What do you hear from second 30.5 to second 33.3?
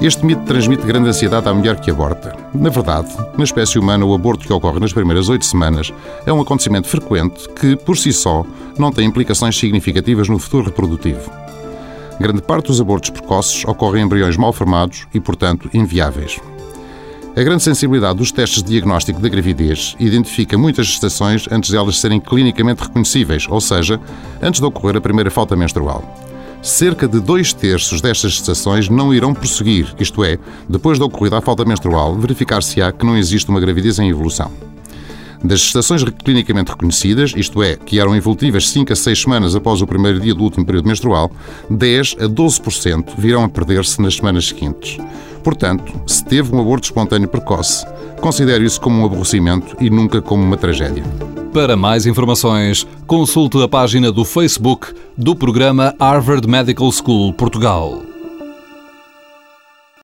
depois da ocorrida a falta menstrual, verificar-se-á que não